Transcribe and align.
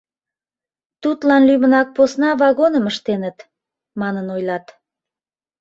Тудлан 1.01 1.41
лӱмынак 1.47 1.87
посна 1.95 2.29
вагоным 2.41 2.85
ыштеныт, 2.91 3.37
манын 3.99 4.27
ойлат. 4.35 4.65